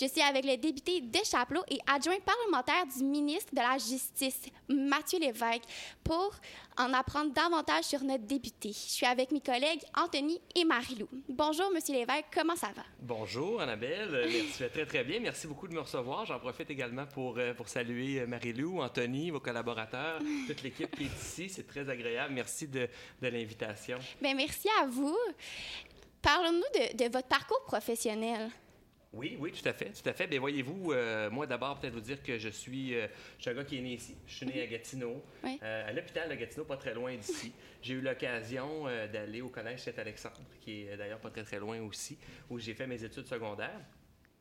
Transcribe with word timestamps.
Je 0.00 0.06
suis 0.06 0.22
avec 0.22 0.46
le 0.46 0.56
député 0.56 1.02
de 1.02 1.18
Chapelot 1.22 1.60
et 1.68 1.78
adjoint 1.86 2.16
parlementaire 2.24 2.86
du 2.86 3.04
ministre 3.04 3.52
de 3.54 3.58
la 3.60 3.76
Justice, 3.76 4.46
Mathieu 4.66 5.18
Lévesque, 5.18 5.64
pour 6.02 6.34
en 6.78 6.94
apprendre 6.94 7.34
davantage 7.34 7.84
sur 7.84 8.02
notre 8.02 8.24
député. 8.24 8.70
Je 8.70 8.78
suis 8.92 9.04
avec 9.04 9.30
mes 9.30 9.42
collègues 9.42 9.82
Anthony 9.94 10.40
et 10.56 10.64
Marie-Lou. 10.64 11.06
Bonjour, 11.28 11.70
Monsieur 11.74 11.92
Lévesque, 11.92 12.28
comment 12.32 12.56
ça 12.56 12.68
va? 12.74 12.82
Bonjour, 12.98 13.60
Annabelle. 13.60 14.26
Merci, 14.32 14.70
très, 14.72 14.86
très 14.86 15.04
bien. 15.04 15.20
Merci 15.20 15.46
beaucoup 15.46 15.68
de 15.68 15.74
me 15.74 15.80
recevoir. 15.80 16.24
J'en 16.24 16.38
profite 16.38 16.70
également 16.70 17.04
pour, 17.04 17.36
euh, 17.36 17.52
pour 17.52 17.68
saluer 17.68 18.24
Marie-Lou, 18.26 18.80
Anthony, 18.80 19.30
vos 19.30 19.40
collaborateurs, 19.40 20.18
toute 20.46 20.62
l'équipe 20.62 20.96
qui 20.96 21.04
est 21.04 21.22
ici. 21.22 21.50
C'est 21.50 21.66
très 21.66 21.86
agréable. 21.90 22.32
Merci 22.32 22.68
de, 22.68 22.88
de 23.20 23.28
l'invitation. 23.28 23.98
Bien, 24.22 24.32
merci 24.32 24.68
à 24.80 24.86
vous. 24.86 25.18
Parlons-nous 26.22 26.80
de, 26.80 27.04
de 27.04 27.12
votre 27.12 27.28
parcours 27.28 27.64
professionnel. 27.66 28.50
Oui, 29.12 29.36
oui, 29.40 29.50
tout 29.50 29.68
à 29.68 29.72
fait, 29.72 29.90
tout 29.90 30.08
à 30.08 30.12
fait. 30.12 30.28
Bien, 30.28 30.38
voyez-vous, 30.38 30.92
euh, 30.92 31.30
moi 31.30 31.44
d'abord, 31.44 31.80
peut-être 31.80 31.94
vous 31.94 32.00
dire 32.00 32.22
que 32.22 32.38
je 32.38 32.48
suis, 32.48 32.94
euh, 32.94 33.08
je 33.38 33.42
suis 33.42 33.50
un 33.50 33.54
gars 33.54 33.64
qui 33.64 33.76
est 33.78 33.80
né 33.80 33.94
ici. 33.94 34.16
Je 34.24 34.34
suis 34.34 34.46
né 34.46 34.62
à 34.62 34.66
Gatineau, 34.66 35.24
euh, 35.44 35.88
à 35.88 35.92
l'hôpital 35.92 36.28
de 36.28 36.34
Gatineau, 36.36 36.64
pas 36.64 36.76
très 36.76 36.94
loin 36.94 37.16
d'ici. 37.16 37.52
J'ai 37.82 37.94
eu 37.94 38.00
l'occasion 38.00 38.84
d'aller 39.12 39.40
au 39.40 39.48
collège 39.48 39.80
Saint-Alexandre, 39.80 40.40
qui 40.60 40.82
est 40.82 40.96
d'ailleurs 40.96 41.18
pas 41.18 41.30
très 41.30 41.42
très 41.42 41.58
loin 41.58 41.80
aussi, 41.80 42.18
où 42.48 42.60
j'ai 42.60 42.74
fait 42.74 42.86
mes 42.86 43.02
études 43.02 43.26
secondaires. 43.26 43.80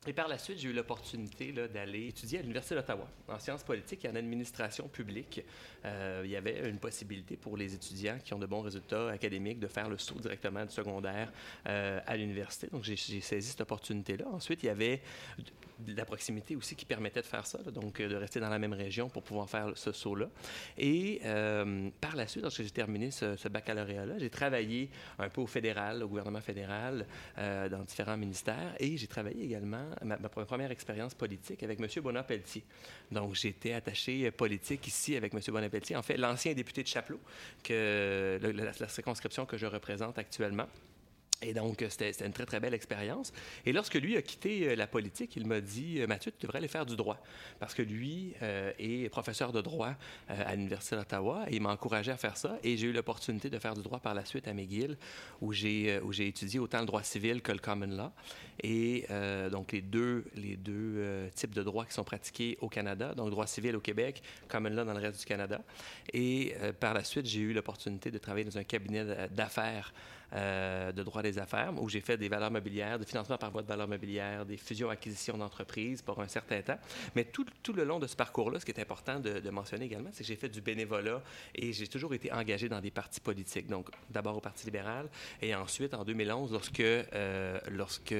Et 0.07 0.13
par 0.13 0.29
la 0.29 0.37
suite, 0.37 0.57
j'ai 0.59 0.69
eu 0.69 0.73
l'opportunité 0.73 1.51
d'aller 1.51 2.07
étudier 2.07 2.39
à 2.39 2.41
l'Université 2.41 2.73
d'Ottawa 2.73 3.05
en 3.27 3.37
sciences 3.37 3.63
politiques 3.63 4.05
et 4.05 4.09
en 4.09 4.15
administration 4.15 4.87
publique. 4.87 5.43
Euh, 5.83 6.21
il 6.23 6.31
y 6.31 6.37
avait 6.37 6.69
une 6.69 6.79
possibilité 6.79 7.35
pour 7.35 7.57
les 7.57 7.75
étudiants 7.75 8.17
qui 8.23 8.33
ont 8.33 8.39
de 8.39 8.45
bons 8.45 8.61
résultats 8.61 9.09
académiques 9.09 9.59
de 9.59 9.67
faire 9.67 9.89
le 9.89 9.97
saut 9.97 10.15
directement 10.15 10.63
du 10.63 10.71
secondaire 10.71 11.33
euh, 11.67 11.99
à 12.07 12.15
l'université. 12.15 12.67
Donc, 12.67 12.85
j'ai 12.85 12.95
saisi 12.95 13.49
cette 13.49 13.59
opportunité-là. 13.59 14.25
Ensuite, 14.31 14.63
il 14.63 14.67
y 14.67 14.69
avait 14.69 15.01
la 15.85 16.05
proximité 16.05 16.55
aussi 16.55 16.75
qui 16.75 16.85
permettait 16.85 17.21
de 17.21 17.25
faire 17.25 17.45
ça, 17.45 17.57
donc 17.59 17.99
euh, 17.99 18.07
de 18.07 18.15
rester 18.15 18.39
dans 18.39 18.49
la 18.49 18.59
même 18.59 18.73
région 18.73 19.09
pour 19.09 19.23
pouvoir 19.23 19.49
faire 19.49 19.73
ce 19.75 19.91
saut-là. 19.91 20.29
Et 20.77 21.19
par 21.99 22.15
la 22.15 22.25
suite, 22.25 22.43
lorsque 22.43 22.63
j'ai 22.63 22.71
terminé 22.71 23.11
ce, 23.11 23.47
baccalauréat-là, 23.49 24.17
j'ai 24.17 24.29
travaillé 24.29 24.89
un 25.17 25.27
peu 25.27 25.41
au 25.41 25.47
fédéral, 25.47 26.03
au 26.03 26.07
gouvernement 26.07 26.41
fédéral, 26.41 27.05
dans 27.37 27.83
différents 27.85 28.17
ministères, 28.17 28.75
et 28.79 28.95
j'ai 28.95 29.07
travaillé 29.07 29.43
également 29.43 29.88
ma, 30.03 30.17
première 30.17 30.71
expérience 30.71 31.13
politique 31.13 31.63
avec 31.63 31.79
M. 31.79 31.87
Bonapeltier. 32.01 32.63
Donc, 33.11 33.35
j'étais 33.35 33.73
attaché 33.73 34.31
politique 34.31 34.87
ici 34.87 35.15
avec 35.15 35.33
M. 35.33 35.39
Bonapeltier. 35.47 35.95
En 35.95 36.01
fait, 36.01 36.17
l'ancien 36.17 36.53
député 36.53 36.83
de 36.83 36.87
Chapelot, 36.87 37.19
que, 37.63 38.39
la 38.41 38.87
circonscription 38.87 39.45
que 39.45 39.57
je 39.57 39.65
représente 39.65 40.17
actuellement. 40.17 40.67
Et 41.41 41.53
donc, 41.53 41.85
c'était 41.87 42.11
une 42.25 42.33
très, 42.33 42.45
très 42.45 42.59
belle 42.59 42.73
expérience. 42.73 43.31
Et 43.65 43.71
lorsque 43.71 43.95
lui 43.95 44.17
a 44.17 44.21
quitté 44.21 44.67
euh, 44.67 44.75
la 44.75 44.87
politique, 44.87 45.37
il 45.37 45.47
m'a 45.47 45.61
dit, 45.61 46.01
euh, 46.01 46.07
Mathieu, 46.07 46.33
tu 46.37 46.45
devrais 46.45 46.57
aller 46.57 46.67
faire 46.67 46.85
du 46.85 46.97
droit. 46.97 47.17
Parce 47.59 47.73
que 47.73 47.81
lui 47.81 48.33
euh, 48.41 48.73
est 48.77 49.07
professeur 49.09 49.53
de 49.53 49.61
droit 49.61 49.93
à 50.27 50.55
l'Université 50.55 50.97
d'Ottawa 50.97 51.45
et 51.47 51.55
il 51.55 51.61
m'a 51.61 51.71
encouragé 51.71 52.11
à 52.11 52.17
faire 52.17 52.35
ça. 52.35 52.57
Et 52.61 52.75
j'ai 52.75 52.87
eu 52.87 52.91
l'opportunité 52.91 53.49
de 53.49 53.57
faire 53.57 53.73
du 53.73 53.81
droit 53.81 53.99
par 53.99 54.13
la 54.13 54.25
suite 54.25 54.49
à 54.49 54.53
McGill, 54.53 54.97
où 55.41 55.53
j'ai 55.53 55.99
où 56.01 56.11
j'ai 56.11 56.27
étudié 56.27 56.59
autant 56.59 56.79
le 56.79 56.85
droit 56.85 57.03
civil 57.03 57.41
que 57.41 57.51
le 57.51 57.59
common 57.59 57.87
law. 57.87 58.11
Et 58.61 59.05
donc, 59.51 59.71
les 59.71 59.81
deux, 59.81 60.25
les 60.35 60.55
deux 60.55 61.29
types 61.35 61.53
de 61.55 61.63
droits 61.63 61.85
qui 61.85 61.93
sont 61.93 62.03
pratiqués 62.03 62.57
au 62.61 62.69
Canada, 62.69 63.13
donc 63.15 63.29
droit 63.29 63.47
civil 63.47 63.75
au 63.75 63.79
Québec, 63.79 64.21
common 64.47 64.69
law 64.69 64.83
dans 64.83 64.93
le 64.93 64.99
reste 64.99 65.19
du 65.19 65.25
Canada. 65.25 65.61
Et 66.13 66.53
par 66.79 66.93
la 66.93 67.03
suite, 67.03 67.25
j'ai 67.25 67.41
eu 67.41 67.53
l'opportunité 67.53 68.11
de 68.11 68.17
travailler 68.17 68.45
dans 68.45 68.57
un 68.57 68.63
cabinet 68.63 69.27
d'affaires 69.31 69.93
euh, 70.33 70.91
de 70.91 71.03
droit 71.03 71.21
des 71.21 71.39
affaires, 71.39 71.73
où 71.81 71.89
j'ai 71.89 72.01
fait 72.01 72.17
des 72.17 72.29
valeurs 72.29 72.51
mobilières, 72.51 72.99
des 72.99 73.05
financements 73.05 73.37
par 73.37 73.51
voie 73.51 73.61
de 73.61 73.67
valeurs 73.67 73.87
mobilières, 73.87 74.45
des 74.45 74.57
fusions-acquisitions 74.57 75.37
d'entreprises 75.37 76.01
pour 76.01 76.21
un 76.21 76.27
certain 76.27 76.61
temps. 76.61 76.77
Mais 77.15 77.25
tout, 77.25 77.45
tout, 77.63 77.73
le 77.73 77.83
long 77.83 77.99
de 77.99 78.07
ce 78.07 78.15
parcours-là, 78.15 78.59
ce 78.59 78.65
qui 78.65 78.71
est 78.71 78.79
important 78.79 79.19
de, 79.19 79.49
mentionner 79.49 79.85
également, 79.85 80.09
c'est 80.11 80.23
que 80.23 80.27
j'ai 80.27 80.35
fait 80.35 80.49
du 80.49 80.61
bénévolat 80.61 81.21
et 81.55 81.73
j'ai 81.73 81.87
toujours 81.87 82.13
été 82.13 82.31
engagé 82.31 82.69
dans 82.69 82.79
des 82.79 82.91
partis 82.91 83.19
politiques. 83.19 83.67
Donc, 83.67 83.89
d'abord 84.09 84.37
au 84.37 84.41
Parti 84.41 84.65
libéral 84.65 85.09
et 85.41 85.55
ensuite, 85.55 85.93
en 85.93 86.03
2011, 86.03 86.51
lorsque, 86.51 86.79
euh, 86.79 87.59
lorsque 87.71 88.13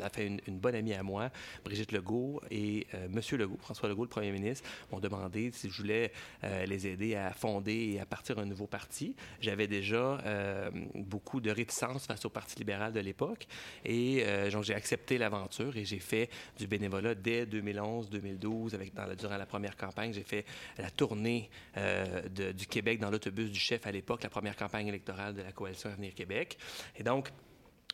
euh, 0.00 0.04
a 0.04 0.08
fait 0.08 0.26
une, 0.26 0.58
bonne 0.58 0.74
amie 0.74 0.94
à 0.94 1.02
moi, 1.02 1.30
Brigitte 1.64 1.92
Legault 1.92 2.40
et 2.50 2.86
euh, 2.94 3.08
Monsieur 3.10 3.36
Legault, 3.36 3.58
François 3.60 3.88
Legault, 3.88 4.04
le 4.04 4.08
premier 4.08 4.32
ministre, 4.32 4.68
m'ont 4.90 5.00
demandé 5.00 5.50
si 5.52 5.70
je 5.70 5.76
voulais 5.76 6.12
euh, 6.44 6.66
les 6.66 6.86
aider 6.86 7.14
à 7.14 7.32
fonder 7.32 7.92
et 7.94 8.00
à 8.00 8.06
partir 8.06 8.38
un 8.38 8.46
nouveau 8.46 8.66
parti. 8.66 9.14
J'avais 9.40 9.66
déjà 9.66 10.18
euh, 10.24 10.70
beaucoup 10.94 11.40
de 11.40 11.50
réticence 11.50 12.06
face 12.06 12.24
au 12.24 12.30
Parti 12.30 12.58
libéral 12.58 12.92
de 12.92 13.00
l'époque 13.00 13.46
et 13.84 14.24
donc 14.50 14.64
j'ai 14.64 14.74
accepté 14.74 15.18
l'aventure 15.18 15.76
et 15.76 15.84
j'ai 15.84 15.98
fait 15.98 16.28
du 16.58 16.66
bénévolat 16.66 17.14
dès 17.14 17.44
2011-2012 17.46 18.74
avec 18.74 18.94
dans 18.94 19.06
la, 19.06 19.14
durant 19.14 19.36
la 19.36 19.46
première 19.46 19.76
campagne. 19.76 20.12
J'ai 20.12 20.22
fait 20.22 20.44
la 20.78 20.90
tournée 20.90 21.50
du 21.76 22.66
Québec 22.66 23.00
dans 23.00 23.10
l'autobus 23.10 23.50
du 23.50 23.58
chef 23.58 23.86
à 23.86 23.92
l'époque, 23.92 24.22
la 24.22 24.30
première 24.30 24.56
campagne 24.56 24.88
électorale 24.88 25.34
de 25.34 25.42
la 25.42 25.52
coalition 25.52 25.90
Avenir 25.90 26.14
Québec. 26.14 26.58
Et 26.96 27.02
donc 27.02 27.30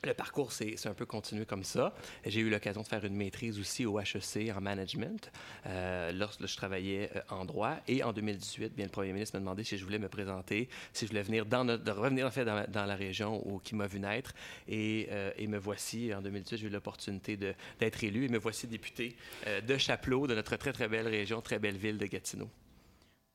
le 0.04 0.14
parcours, 0.14 0.53
c'est 0.53 0.86
un 0.86 0.94
peu 0.94 1.06
continué 1.06 1.44
comme 1.44 1.64
ça. 1.64 1.94
J'ai 2.25 2.41
eu 2.41 2.50
l'occasion 2.50 2.82
de 2.82 2.86
faire 2.86 3.04
une 3.04 3.16
maîtrise 3.16 3.59
aussi 3.59 3.84
au 3.84 3.98
HEC 3.98 4.53
en 4.56 4.60
management 4.60 5.31
euh, 5.66 6.12
lorsque 6.12 6.47
je 6.47 6.56
travaillais 6.56 7.10
euh, 7.16 7.20
en 7.31 7.44
droit. 7.44 7.76
Et 7.88 8.03
en 8.04 8.12
2018, 8.12 8.75
bien, 8.75 8.84
le 8.84 8.91
premier 8.91 9.12
ministre 9.12 9.36
m'a 9.36 9.41
demandé 9.41 9.64
si 9.64 9.76
je 9.76 9.84
voulais 9.84 9.98
me 9.98 10.09
présenter, 10.09 10.69
si 10.92 11.06
je 11.06 11.10
voulais 11.10 11.22
venir 11.22 11.44
revenir 11.44 12.26
en 12.26 12.31
fait 12.31 12.44
dans, 12.44 12.86
la 12.86 12.94
région 12.94 13.42
où, 13.44 13.59
qui 13.59 13.75
m'a 13.75 13.86
vu 13.86 13.98
naître. 13.98 14.34
Et, 14.69 15.09
euh, 15.10 15.32
et, 15.36 15.48
me 15.48 15.59
voici, 15.59 16.15
en 16.15 16.22
2018, 16.22 16.59
j'ai 16.59 16.66
eu 16.66 16.70
l'opportunité 16.70 17.36
d'être 17.36 18.04
élu 18.04 18.26
et 18.26 18.28
me 18.28 18.38
voici 18.38 18.66
député 18.66 19.16
de 19.47 19.78
Chapelot, 19.78 20.26
de 20.26 20.34
notre 20.34 20.56
très, 20.56 20.72
très 20.72 20.88
belle 20.88 21.09
région, 21.09 21.41
très 21.41 21.59
belle 21.59 21.76
ville 21.76 21.98
de 21.98 22.06
Gatineau. 22.06 22.48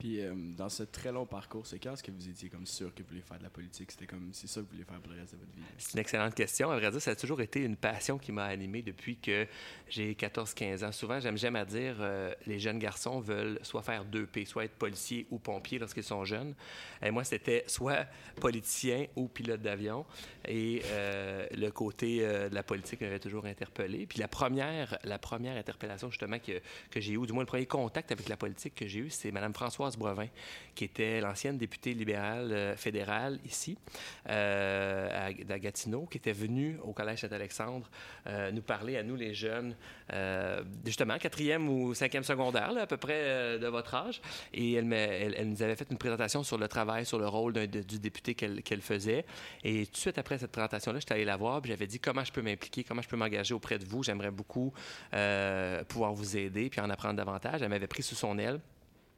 Puis 0.04 0.20
euh, 0.20 0.34
dans 0.58 0.68
ce 0.68 0.84
très 0.84 1.14
long 1.14 1.26
parcours, 1.26 1.66
c'est 1.66 1.80
quand 1.80 1.94
est-ce 1.94 2.04
que 2.04 2.12
vous 2.12 2.28
étiez 2.28 2.50
comme 2.50 2.66
sûr 2.66 2.94
que 2.94 3.02
vous 3.04 3.08
vouliez 3.08 3.22
faire 3.22 3.38
de 3.38 3.44
la 3.44 3.50
politique? 3.50 3.90
C'était 3.90 4.06
comme, 4.06 4.32
c'est 4.34 4.48
ça 4.48 4.60
que 4.60 4.66
vous 4.66 4.72
vouliez 4.72 4.84
faire 4.84 5.00
pour 5.00 5.14
le 5.14 5.22
reste 5.22 5.32
de 5.32 5.40
votre 5.40 5.54
vie? 5.54 5.62
C'est 5.78 5.94
une 5.94 6.00
excellente 6.02 6.36
question. 6.36 6.72
À 6.72 6.78
vrai 6.78 6.92
dire, 6.92 7.02
ça 7.02 7.12
a 7.12 7.16
toujours 7.16 7.40
été 7.40 7.62
une 7.62 7.78
passion 7.78 8.18
qui 8.18 8.34
m'a 8.34 8.44
animé 8.44 8.82
depuis 8.82 9.16
que 9.16 9.48
j'ai 9.88 10.14
14-15 10.14 10.86
ans. 10.86 10.92
Souvent, 10.92 11.22
j'aime, 11.22 11.56
à 11.56 11.64
dire, 11.64 11.96
euh, 12.02 12.34
les 12.48 12.60
jeunes 12.60 12.80
garçons 12.80 13.22
veulent 13.22 13.60
soit 13.62 13.82
faire 13.82 14.04
deux 14.04 14.26
P, 14.26 14.44
soit 14.44 14.66
être 14.66 14.74
policier 14.74 15.26
ou 15.32 15.40
pompier 15.40 15.80
lorsqu'ils 15.80 16.04
sont 16.04 16.26
jeunes. 16.26 16.54
Et 17.02 17.10
moi, 17.10 17.24
c'était 17.24 17.64
soit 17.68 18.06
politicien 18.42 19.06
ou 19.16 19.30
pilote 19.30 19.62
d'avion. 19.62 20.06
Et 20.46 20.82
euh, 20.88 21.48
le 21.56 21.70
côté 21.70 22.20
de 22.20 22.54
la 22.54 22.64
politique 22.64 23.00
m'avait 23.00 23.20
toujours 23.20 23.46
interpellé. 23.46 24.06
Puis 24.06 24.20
la 24.20 24.28
première, 24.28 24.98
la 25.06 25.18
première 25.18 25.56
interpellation, 25.56 26.10
justement, 26.10 26.40
que, 26.40 26.60
que 26.92 27.00
j'ai 27.00 27.14
eue, 27.14 27.18
ou 27.18 27.26
du 27.26 27.32
moins 27.32 27.44
le 27.44 27.48
premier 27.48 27.68
contact 27.68 28.12
avec 28.12 28.28
la 28.28 28.36
politique 28.36 28.76
que 28.76 28.86
j'ai 28.86 29.00
eu, 29.00 29.10
c'est 29.10 29.32
Mme 29.32 29.54
Françoise 29.54 29.93
Brevin, 29.98 30.28
qui 30.76 30.86
était 30.86 31.22
l'ancienne 31.22 31.58
députée 31.58 31.94
libérale 31.94 32.52
euh, 32.52 32.76
fédérale 32.76 33.40
ici, 33.46 33.78
euh, 34.30 35.28
à, 35.28 35.60
Gatineau, 35.60 36.06
qui 36.06 36.18
était 36.18 36.34
venue 36.34 36.78
au 36.84 36.94
Collège 36.94 37.20
Saint-Alexandre 37.22 37.90
euh, 38.28 38.52
nous 38.52 38.62
parler 38.62 38.98
à 38.98 39.04
nous, 39.04 39.16
les 39.16 39.34
jeunes, 39.34 39.76
justement, 40.86 41.18
quatrième 41.18 41.70
ou 41.70 41.94
cinquième 41.94 42.24
secondaire, 42.24 42.72
à 42.78 42.88
peu 42.88 42.98
près 42.98 43.58
de 43.60 43.68
votre 43.68 43.94
âge. 43.96 44.22
Et 44.54 44.74
elle, 44.74 44.92
elle, 44.94 45.50
nous 45.50 45.62
avait 45.62 45.76
fait 45.76 45.88
une 45.90 45.98
présentation 45.98 46.44
sur 46.44 46.58
le 46.58 46.68
travail, 46.68 47.06
sur 47.06 47.18
le 47.18 47.28
rôle 47.28 47.54
du 47.54 48.00
député 48.00 48.36
qu'elle 48.36 48.82
faisait. 48.82 49.26
Et 49.64 49.86
tout 49.86 49.94
de 49.94 49.98
suite 49.98 50.18
après 50.18 50.38
cette 50.38 50.52
présentation-là, 50.52 51.00
j'étais 51.00 51.14
allé 51.14 51.26
la 51.26 51.38
voir, 51.38 51.62
puis 51.62 51.72
j'avais 51.72 51.88
dit 51.88 52.00
comment 52.00 52.24
je 52.24 52.32
peux 52.32 52.42
m'impliquer, 52.42 52.84
comment 52.84 53.02
je 53.02 53.10
peux 53.10 53.18
m'engager 53.18 53.54
auprès 53.54 53.80
de 53.80 53.86
vous? 53.86 54.04
J'aimerais 54.04 54.32
beaucoup 54.32 54.74
pouvoir 55.88 56.14
vous 56.14 56.38
aider, 56.38 56.70
puis 56.70 56.82
en 56.82 56.90
apprendre 56.90 57.16
davantage. 57.16 57.62
Elle 57.62 57.70
m'avait 57.70 57.88
pris 57.88 58.04
sous 58.04 58.16
son 58.16 58.38
aile. 58.38 58.60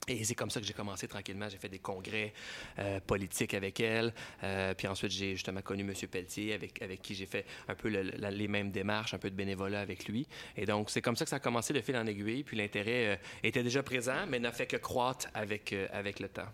Et 0.07 0.23
c'est 0.23 0.35
comme 0.35 0.49
ça 0.49 0.59
que 0.59 0.65
j'ai 0.65 0.73
commencé 0.73 1.07
tranquillement. 1.07 1.49
J'ai 1.49 1.57
fait 1.57 1.69
des 1.69 1.79
congrès 1.79 2.33
euh, 2.79 2.99
politiques 2.99 3.53
avec 3.53 3.79
elle. 3.79 4.13
Euh, 4.43 4.73
puis 4.73 4.87
ensuite, 4.87 5.11
j'ai 5.11 5.31
justement 5.31 5.61
connu 5.61 5.81
M. 5.81 5.93
Pelletier, 6.09 6.53
avec, 6.53 6.81
avec 6.81 7.01
qui 7.01 7.15
j'ai 7.15 7.25
fait 7.25 7.45
un 7.67 7.75
peu 7.75 7.89
les 7.89 8.47
mêmes 8.47 8.71
démarches, 8.71 9.13
un 9.13 9.17
peu 9.17 9.29
de 9.29 9.35
bénévolat 9.35 9.81
avec 9.81 10.07
lui. 10.07 10.27
Et 10.55 10.65
donc, 10.65 10.89
c'est 10.89 11.01
comme 11.01 11.15
ça 11.15 11.25
que 11.25 11.29
ça 11.29 11.37
a 11.37 11.39
commencé 11.39 11.73
de 11.73 11.81
fil 11.81 11.97
en 11.97 12.05
aiguille. 12.05 12.43
Puis 12.43 12.57
l'intérêt 12.57 13.13
euh, 13.13 13.15
était 13.43 13.63
déjà 13.63 13.81
présent, 13.83 14.25
mais 14.27 14.39
n'a 14.39 14.51
fait 14.51 14.67
que 14.67 14.77
croître 14.77 15.27
avec, 15.33 15.73
avec 15.91 16.19
le 16.19 16.29
temps. 16.29 16.47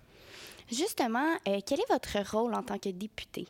Justement, 0.72 1.38
quel 1.44 1.80
est 1.80 1.90
votre 1.90 2.18
rôle 2.32 2.54
en 2.54 2.64
tant 2.64 2.78
que 2.78 2.90
député? 2.90 3.46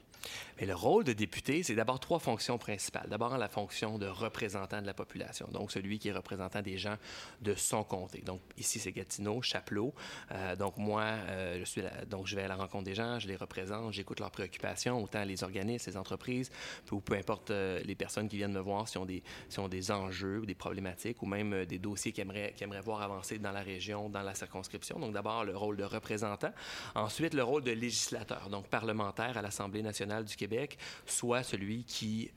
Mais 0.59 0.65
le 0.65 0.75
rôle 0.75 1.03
de 1.03 1.13
député, 1.13 1.63
c'est 1.63 1.75
d'abord 1.75 1.99
trois 1.99 2.19
fonctions 2.19 2.57
principales. 2.57 3.07
D'abord, 3.09 3.37
la 3.37 3.49
fonction 3.49 3.97
de 3.97 4.07
représentant 4.07 4.81
de 4.81 4.85
la 4.85 4.93
population, 4.93 5.47
donc 5.51 5.71
celui 5.71 5.99
qui 5.99 6.09
est 6.09 6.13
représentant 6.13 6.61
des 6.61 6.77
gens 6.77 6.97
de 7.41 7.55
son 7.55 7.83
comté. 7.83 8.21
Donc 8.21 8.41
ici, 8.57 8.79
c'est 8.79 8.91
Gatineau, 8.91 9.41
Chapelot. 9.41 9.93
Euh, 10.31 10.55
donc 10.55 10.77
moi, 10.77 11.03
euh, 11.03 11.59
je 11.59 11.65
suis 11.65 11.81
donc 12.09 12.27
je 12.27 12.35
vais 12.35 12.43
à 12.43 12.47
la 12.47 12.55
rencontre 12.55 12.83
des 12.83 12.95
gens, 12.95 13.19
je 13.19 13.27
les 13.27 13.35
représente, 13.35 13.93
j'écoute 13.93 14.19
leurs 14.19 14.31
préoccupations, 14.31 15.01
autant 15.03 15.23
les 15.23 15.43
organismes, 15.43 15.89
les 15.89 15.97
entreprises, 15.97 16.51
ou 16.91 16.99
peu 16.99 17.15
importe 17.15 17.51
euh, 17.51 17.79
les 17.83 17.95
personnes 17.95 18.27
qui 18.27 18.37
viennent 18.37 18.53
me 18.53 18.59
voir 18.59 18.87
si 18.87 18.97
ont 18.97 19.05
des, 19.05 19.23
si 19.49 19.59
ont 19.59 19.67
des 19.67 19.91
enjeux 19.91 20.39
ou 20.39 20.45
des 20.45 20.55
problématiques, 20.55 21.21
ou 21.23 21.25
même 21.25 21.65
des 21.65 21.79
dossiers 21.79 22.11
qu'ils 22.11 22.21
aimeraient, 22.21 22.53
aimeraient 22.59 22.81
voir 22.81 23.01
avancer 23.01 23.39
dans 23.39 23.51
la 23.51 23.61
région, 23.61 24.09
dans 24.09 24.21
la 24.21 24.35
circonscription. 24.35 24.99
Donc 24.99 25.13
d'abord, 25.13 25.43
le 25.43 25.57
rôle 25.57 25.77
de 25.77 25.83
représentant. 25.83 26.51
Ensuite, 26.95 27.33
le 27.33 27.43
rôle 27.43 27.63
de 27.63 27.71
législateur, 27.71 28.49
donc 28.49 28.67
parlementaire 28.67 29.37
à 29.37 29.41
l'Assemblée 29.41 29.81
nationale 29.81 30.10
du 30.21 30.35
Québec, 30.35 30.77
soit 31.05 31.43
celui 31.43 31.83
qui, 31.83 32.31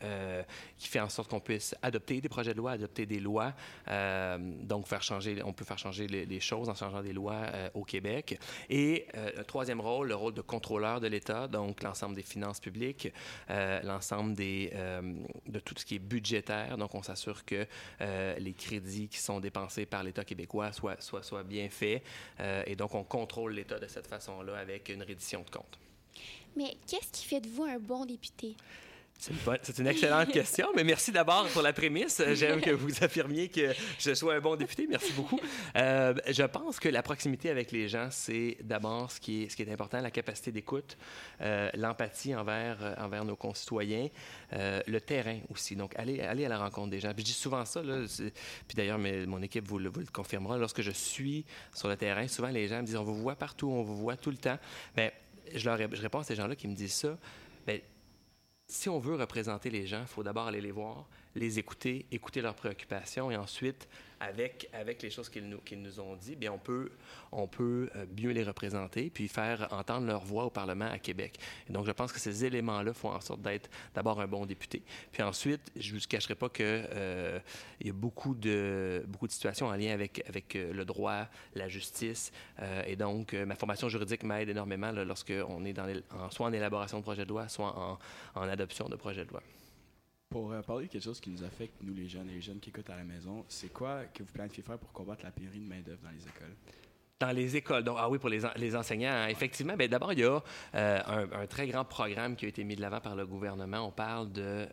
qui 0.79 0.89
fait 0.89 1.01
en 1.01 1.09
sorte 1.09 1.31
qu'on 1.31 1.41
puisse 1.41 1.75
adopter 1.83 2.21
des 2.21 2.29
projets 2.29 2.53
de 2.53 2.59
loi, 2.59 2.73
adopter 2.73 3.07
des 3.07 3.21
lois, 3.21 3.53
donc 4.63 4.87
faire 4.87 5.03
changer, 5.03 5.43
on 5.45 5.53
peut 5.53 5.65
faire 5.65 5.79
changer 5.79 6.07
les, 6.07 6.41
choses 6.41 6.69
en 6.69 6.75
changeant 6.75 7.03
des 7.03 7.13
lois 7.13 7.47
au 7.75 7.85
Québec. 7.85 8.39
Et 8.69 9.07
le 9.37 9.43
troisième 9.45 9.81
rôle, 9.81 10.09
le 10.09 10.15
rôle 10.15 10.35
de 10.35 10.41
contrôleur 10.41 11.01
de 11.01 11.07
l'État, 11.07 11.49
donc 11.49 11.83
l'ensemble 11.83 12.15
des 12.15 12.23
finances 12.23 12.61
publiques, 12.61 13.13
l'ensemble 13.49 14.35
de 14.35 15.59
tout 15.61 15.75
ce 15.77 15.85
qui 15.85 15.97
est 15.97 16.01
budgétaire. 16.01 16.77
Donc, 16.77 16.95
on 16.95 17.03
s'assure 17.03 17.45
que 17.45 17.67
les 18.01 18.53
crédits 18.53 19.09
qui 19.09 19.19
sont 19.19 19.41
dépensés 19.41 19.87
par 19.87 20.03
l'État 20.03 20.25
québécois 20.25 20.73
soient, 20.73 21.01
soient, 21.01 21.23
soient 21.23 21.45
bien 21.45 21.69
faits. 21.69 22.03
et 22.67 22.77
donc, 22.77 22.95
on 22.95 23.05
contrôle 23.05 23.55
l'État 23.55 23.79
de 23.79 23.87
cette 23.87 24.07
façon-là 24.07 24.57
avec 24.57 24.89
une 24.89 25.03
reddition 25.03 25.43
de 25.43 25.51
comptes. 25.51 25.79
Mais 26.57 26.77
qu'est-ce 26.87 27.11
qui 27.13 27.27
fait 27.27 27.41
de 27.41 27.49
vous 27.49 27.65
un 27.65 27.79
bon 27.79 28.05
député? 28.05 28.57
C'est 29.19 29.79
une, 29.79 29.87
excellente 29.87 30.31
question, 30.33 30.69
mais 30.77 30.85
merci 30.85 31.11
d'abord 31.11 31.47
pour 31.49 31.63
la 31.63 31.73
prémisse. 31.73 32.21
J'aime 32.35 32.61
que 32.61 32.71
vous 32.71 32.91
affirmiez 33.03 33.49
que 33.49 33.73
je 33.99 34.13
sois 34.13 34.35
un 34.35 34.41
bon 34.41 34.55
député. 34.55 34.87
Merci 34.87 35.13
beaucoup. 35.13 35.41
Euh, 35.77 36.13
je 36.29 36.43
pense 36.43 36.79
que 36.79 36.91
la 36.91 37.03
proximité 37.03 37.49
avec 37.49 37.73
les 37.73 37.89
gens, 37.89 38.09
c'est 38.11 38.59
d'abord 38.63 39.11
ce, 39.11 39.21
qui 39.21 39.45
est, 39.45 39.73
important, 39.73 40.01
la 40.01 40.11
capacité 40.11 40.53
d'écoute, 40.53 40.99
euh, 41.41 41.71
l'empathie 41.75 42.35
envers, 42.35 42.77
euh, 42.83 42.95
envers 42.99 43.25
nos 43.25 43.37
concitoyens, 43.37 44.09
le 44.53 44.99
terrain 44.99 45.39
aussi. 45.51 45.75
Donc, 45.75 45.97
aller, 45.97 46.21
à 46.21 46.35
la 46.35 46.59
rencontre 46.59 46.91
des 46.91 47.01
gens. 47.01 47.15
Puis 47.15 47.25
je 47.25 47.33
dis 47.33 47.39
souvent 47.39 47.65
ça, 47.65 47.83
là, 47.83 48.05
puis 48.69 48.77
d'ailleurs, 48.77 48.99
mon 48.99 49.41
équipe 49.41 49.67
vous 49.67 49.79
le, 49.79 49.89
vous 49.89 50.01
le, 50.01 50.07
confirmera. 50.07 50.59
Lorsque 50.59 50.83
je 50.83 50.91
suis 50.91 51.47
sur 51.73 51.89
le 51.89 51.97
terrain, 51.97 52.29
souvent 52.29 52.49
les 52.49 52.69
gens 52.69 52.81
me 52.81 52.87
disent 52.87 52.97
on 52.97 53.05
vous 53.05 53.17
voit 53.17 53.37
partout, 53.37 53.71
on 53.71 53.83
vous 53.83 53.97
voit 53.97 54.17
tout 54.17 54.31
le 54.31 54.37
temps. 54.37 54.59
Mais 54.97 55.15
je, 55.55 55.69
réponds 55.69 56.21
à 56.21 56.25
ces 56.25 56.35
gens-là 56.35 56.57
qui 56.57 56.69
me 56.69 56.75
disent 56.75 56.95
ça. 56.95 57.19
Bien, 57.67 57.79
si 58.67 58.89
on 58.89 58.99
veut 58.99 59.17
représenter 59.17 59.71
les 59.71 59.87
gens, 59.87 60.01
il 60.01 60.07
faut 60.07 60.23
d'abord 60.23 60.47
aller 60.47 60.61
les 60.61 60.71
voir, 60.71 61.07
les 61.35 61.59
écouter, 61.59 62.07
écouter 62.11 62.41
leurs 62.41 62.55
préoccupations 62.55 63.31
et 63.31 63.37
ensuite 63.37 63.89
avec, 64.25 65.03
les 65.03 65.11
choses 65.11 65.29
qu'ils 65.29 65.49
nous, 65.49 66.01
ont 66.01 66.17
dit, 66.17 66.37
on 66.49 66.59
peut, 66.59 66.91
on 67.33 67.49
euh, 67.61 67.87
mieux 68.19 68.31
les 68.31 68.43
représenter 68.43 69.11
puis 69.11 69.29
faire 69.29 69.69
entendre 69.73 70.07
leur 70.07 70.25
voix 70.25 70.45
au 70.45 70.51
Parlement 70.51 70.87
à 70.87 70.99
Québec. 70.99 71.39
Donc, 71.69 71.87
je 71.87 71.93
pense 71.93 72.13
que 72.13 72.19
ces 72.19 72.45
éléments-là 72.45 72.93
font 72.93 73.11
en 73.11 73.21
sorte 73.21 73.43
d'être 73.43 73.71
d'abord 73.95 74.21
un 74.21 74.27
bon 74.27 74.47
député. 74.47 74.83
Puis 75.13 75.23
ensuite, 75.23 75.73
je 75.77 75.95
ne 75.95 75.99
vous 75.99 76.07
cacherai 76.09 76.35
pas 76.35 76.49
qu'il 76.49 76.65
euh, 76.67 77.39
y 77.83 77.91
a 77.91 77.93
beaucoup 77.93 78.35
de, 78.35 79.05
situations 79.29 79.67
en 79.67 79.75
lien 79.75 79.93
avec, 79.93 80.57
euh, 80.57 80.73
le 80.73 80.85
droit, 80.85 81.27
la 81.55 81.69
justice. 81.69 82.33
et 82.87 82.97
donc, 82.97 83.33
ma 83.33 83.55
formation 83.55 83.89
juridique 83.89 84.23
m'aide 84.23 84.49
énormément 84.49 84.93
lorsqu'on 84.93 85.65
est 85.65 85.75
soit 86.31 86.47
en 86.47 86.53
élaboration 86.53 86.99
de 86.99 87.03
projet 87.03 87.25
de 87.25 87.29
loi, 87.31 87.49
soit 87.49 87.77
en, 87.79 87.99
en 88.35 88.49
adoption 88.49 88.89
de 88.89 88.97
projet 88.97 89.25
de 89.25 89.31
loi. 89.31 89.43
Pour 90.29 90.53
euh, 90.53 90.63
parler 90.63 90.87
de 90.87 90.93
quelque 90.93 91.05
chose 91.05 91.21
qui 91.21 91.31
nous 91.31 91.45
affecte, 91.45 91.83
nous 91.83 91.95
les 91.95 92.09
jeunes 92.09 92.29
et 92.29 92.35
les 92.35 92.41
jeunes 92.41 92.59
qui 92.59 92.71
écoutent 92.71 92.91
à 92.91 92.97
la 92.97 93.05
maison, 93.05 93.45
c'est 93.49 93.73
quoi 93.73 94.05
que 94.07 94.23
vous 94.23 94.33
planifiez 94.33 94.63
faire 94.63 94.79
pour 94.79 94.93
combattre 94.93 95.25
la 95.25 95.31
pénurie 95.31 95.61
de 95.61 95.67
main-d'œuvre 95.69 96.03
dans 96.03 96.11
les 96.11 96.27
écoles? 96.27 96.57
Dans 97.25 97.33
les 97.33 97.57
écoles. 97.57 97.85
Donc, 97.85 97.97
ah 97.99 98.11
oui, 98.11 98.19
pour 98.19 98.29
les, 98.29 98.41
les 98.57 98.77
enseignants, 98.77 99.11
hein, 99.11 99.29
effectivement. 99.29 99.77
Bien, 99.79 99.89
d'abord, 99.89 100.13
il 100.13 100.19
y 100.19 100.25
a 100.25 100.43
euh, 100.75 101.27
un, 101.33 101.47
très 101.47 101.67
grand 101.69 101.83
programme 101.83 102.37
qui 102.37 102.45
a 102.45 102.49
été 102.49 102.65
mis 102.65 102.77
de 102.77 102.83
l'avant 102.83 103.01
par 103.01 103.17
le 103.17 103.25
gouvernement. 103.25 103.79
On 103.79 103.91
parle 103.91 104.31
de, 104.31 104.43
euh, 104.43 104.67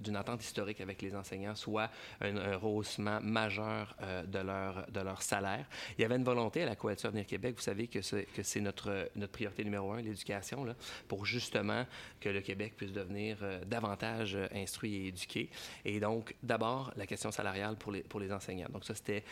d'une 0.00 0.16
entente 0.16 0.42
historique 0.42 0.80
avec 0.80 1.02
les 1.02 1.14
enseignants, 1.14 1.54
soit 1.54 1.90
un, 2.22 2.56
rehaussement 2.56 3.20
majeur 3.20 3.94
euh, 4.02 4.22
de, 4.24 4.38
leur, 4.38 4.86
de 4.90 5.00
leur 5.00 5.20
salaire. 5.20 5.66
Il 5.98 6.00
y 6.00 6.04
avait 6.06 6.16
une 6.16 6.24
volonté 6.24 6.62
à 6.62 6.66
la 6.66 6.74
Coalition 6.74 7.10
Avenir 7.10 7.26
Québec, 7.26 7.56
vous 7.56 7.62
savez 7.62 7.86
que 7.86 8.00
c'est, 8.00 8.60
notre, 8.60 9.10
notre 9.16 9.32
priorité 9.32 9.62
numéro 9.62 9.92
un, 9.92 10.00
l'éducation, 10.00 10.64
pour 11.06 11.26
justement 11.26 11.84
que 12.18 12.30
le 12.30 12.40
Québec 12.40 12.78
puisse 12.78 12.94
devenir 12.94 13.36
davantage 13.66 14.38
instruit 14.54 14.94
et 14.94 15.08
éduqué. 15.08 15.50
Et 15.84 16.00
donc, 16.00 16.34
d'abord, 16.42 16.94
la 16.96 17.06
question 17.06 17.30
salariale 17.30 17.76
pour 17.76 17.92
les, 17.92 18.00
pour 18.00 18.20
les 18.20 18.32
enseignants. 18.32 18.68
Donc, 18.72 18.86
ça, 18.86 18.94
c'était, 18.94 19.22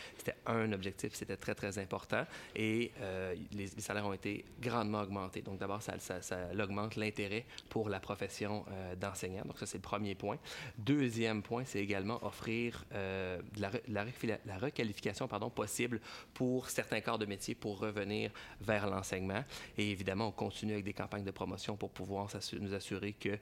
un 0.45 0.71
objectif, 0.71 1.15
c'était 1.15 1.37
très, 1.37 1.55
très 1.55 1.79
important 1.79 2.27
euh, 2.59 3.35
les, 3.53 3.67
salaires 3.67 4.05
ont 4.05 4.13
été 4.13 4.43
grandement 4.61 5.01
augmentés. 5.01 5.41
Donc 5.41 5.59
d'abord, 5.59 5.81
ça, 5.81 5.97
ça, 5.99 6.37
augmente 6.59 6.95
l'intérêt 6.95 7.45
pour 7.69 7.89
la 7.89 7.99
profession 7.99 8.65
euh, 8.71 8.95
d'enseignant. 8.95 9.43
Donc 9.45 9.57
ça, 9.57 9.65
c'est 9.65 9.77
le 9.77 9.83
premier 9.83 10.15
point. 10.15 10.37
Deuxième 10.77 11.41
point, 11.41 11.63
c'est 11.65 11.79
également 11.79 12.23
offrir 12.25 12.85
euh, 12.93 13.39
la, 13.57 13.71
la, 13.87 14.57
requalification 14.57 15.27
pardon, 15.27 15.49
possible 15.49 16.01
pour 16.33 16.69
certains 16.69 17.01
corps 17.01 17.19
de 17.19 17.25
métier 17.25 17.55
pour 17.55 17.79
revenir 17.79 18.31
vers 18.61 18.89
l'enseignement. 18.89 19.43
Et 19.77 19.91
évidemment, 19.91 20.27
on 20.27 20.31
continue 20.31 20.73
avec 20.73 20.85
des 20.85 20.93
campagnes 20.93 21.23
de 21.23 21.31
promotion 21.31 21.77
pour 21.77 21.91
pouvoir 21.91 22.27
nous 22.59 22.73
assurer 22.73 23.13
que 23.13 23.37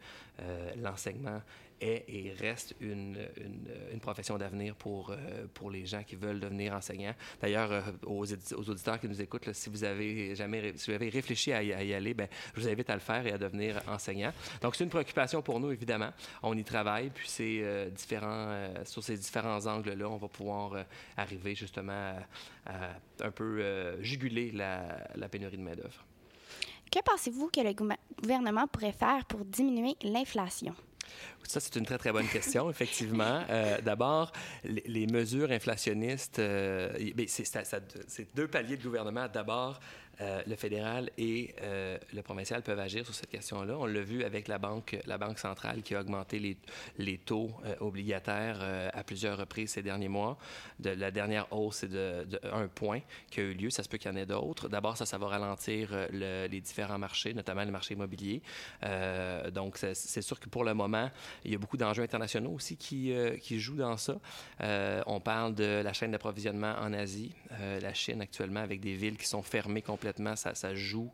l'enseignement 0.77 1.41
est 1.81 2.05
et 2.07 2.33
reste 2.39 2.75
une, 2.79 3.17
une, 3.91 3.99
profession 3.99 4.37
d'avenir 4.37 4.75
pour, 4.75 5.09
euh, 5.09 5.45
pour 5.53 5.69
les 5.69 5.85
gens 5.85 6.03
qui 6.03 6.15
veulent 6.15 6.39
devenir 6.39 6.73
enseignants. 6.73 7.13
D'ailleurs, 7.41 7.71
euh, 7.71 7.81
aux, 8.05 8.25
auditeurs 8.69 8.99
qui 8.99 9.07
nous 9.07 9.21
écoutent, 9.21 9.51
si 9.53 9.69
vous 9.69 9.83
avez 9.83 10.35
jamais 10.35 10.73
si 10.77 10.91
vous 10.91 10.95
avez 10.95 11.09
réfléchi 11.09 11.51
à 11.51 11.63
y, 11.63 11.93
aller, 11.93 12.13
ben, 12.13 12.27
je 12.55 12.61
vous 12.61 12.67
invite 12.67 12.89
à 12.89 12.93
le 12.93 12.99
faire 12.99 13.25
et 13.27 13.31
à 13.31 13.37
devenir 13.37 13.81
enseignant. 13.87 14.31
Donc, 14.61 14.75
c'est 14.75 14.83
une 14.83 14.89
préoccupation 14.89 15.41
pour 15.41 15.59
nous, 15.59 15.71
évidemment. 15.71 16.11
On 16.43 16.57
y 16.57 16.63
travaille, 16.63 17.09
puis 17.09 17.27
c'est 17.27 17.59
euh, 17.61 17.89
sur 18.85 19.03
ces 19.03 19.17
différents 19.17 19.65
angles-là, 19.65 20.07
on 20.09 20.17
va 20.17 20.27
pouvoir 20.27 20.85
arriver 21.17 21.55
justement 21.55 22.15
à, 22.65 22.95
un 23.21 23.31
peu 23.31 24.01
juguler 24.01 24.51
la, 24.51 25.07
la 25.15 25.29
pénurie 25.29 25.57
de 25.57 25.63
main-d'œuvre. 25.63 26.05
Que 26.91 26.99
pensez-vous 27.03 27.49
que 27.49 27.59
le 27.59 27.73
gouvernement 27.73 28.67
pourrait 28.67 28.93
faire 28.93 29.25
pour 29.25 29.43
diminuer 29.43 29.95
l'inflation? 30.03 30.73
Ça, 31.43 31.59
c'est 31.59 31.75
une 31.77 31.85
très, 31.85 31.97
très 31.97 32.11
bonne 32.11 32.27
question, 32.27 32.69
effectivement. 32.71 33.43
Euh, 33.49 33.79
d'abord, 33.81 34.31
les, 34.63 35.07
mesures 35.07 35.51
inflationnistes, 35.51 36.39
euh, 36.39 36.91
ben, 37.15 37.25
c'est 37.27 38.35
deux 38.35 38.47
paliers 38.47 38.77
de 38.77 38.83
gouvernement. 38.83 39.27
D'abord, 39.31 39.79
euh, 40.19 40.41
le 40.47 40.55
fédéral 40.55 41.11
et 41.19 41.53
euh, 41.61 41.95
le 42.11 42.23
provincial 42.23 42.63
peuvent 42.63 42.79
agir 42.79 43.05
sur 43.05 43.13
cette 43.13 43.29
question-là. 43.29 43.77
On 43.77 43.85
l'a 43.85 44.01
vu 44.01 44.23
avec 44.23 44.47
la 44.47 44.57
Banque, 44.57 44.97
centrale 45.35 45.83
qui 45.83 45.93
a 45.93 46.01
augmenté 46.01 46.57
les, 46.97 47.17
taux 47.19 47.51
euh, 47.65 47.75
obligataires 47.81 48.59
à 48.93 49.03
plusieurs 49.03 49.37
reprises 49.37 49.71
ces 49.71 49.83
derniers 49.83 50.07
mois. 50.07 50.37
La 50.79 51.11
dernière 51.11 51.51
hausse, 51.53 51.77
c'est 51.77 51.89
de, 51.89 52.23
de, 52.23 52.39
un 52.51 52.67
point 52.67 53.01
qui 53.29 53.41
a 53.41 53.43
eu 53.43 53.53
lieu. 53.53 53.69
Ça 53.69 53.83
se 53.83 53.89
peut 53.89 53.97
qu'il 53.97 54.09
y 54.09 54.13
en 54.13 54.17
ait 54.17 54.25
d'autres. 54.25 54.69
D'abord, 54.69 54.97
ça, 54.97 55.17
va 55.17 55.27
ralentir 55.27 56.07
les 56.11 56.61
différents 56.61 56.97
marchés, 56.97 57.33
notamment 57.33 57.63
le 57.63 57.71
marché 57.71 57.93
immobilier. 57.93 58.41
donc, 59.51 59.77
c'est 59.77 60.21
sûr 60.21 60.39
que 60.39 60.49
pour 60.49 60.63
le 60.63 60.73
moment, 60.73 61.09
il 61.45 61.51
y 61.51 61.55
a 61.55 61.57
beaucoup 61.57 61.77
d'enjeux 61.77 62.03
internationaux 62.03 62.51
aussi 62.51 62.77
qui 62.77 63.59
jouent 63.59 63.77
dans 63.77 63.97
ça. 63.97 64.15
on 65.05 65.19
parle 65.19 65.53
de 65.53 65.81
la 65.83 65.93
chaîne 65.93 66.11
d'approvisionnement 66.11 66.75
en 66.79 66.93
Asie, 66.93 67.33
la 67.59 67.93
Chine 67.93 68.21
actuellement, 68.21 68.61
avec 68.61 68.79
des 68.79 68.93
villes 68.93 69.17
qui 69.17 69.27
sont 69.27 69.43
fermées 69.43 69.81
complètement 69.81 70.06
ça, 70.35 70.53
joue, 70.75 71.11